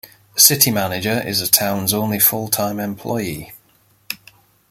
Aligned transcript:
The 0.33 0.39
city 0.39 0.71
manager 0.71 1.21
is 1.27 1.41
the 1.41 1.47
town's 1.47 1.93
only 1.93 2.17
full-time 2.17 2.79
employee. 2.79 3.53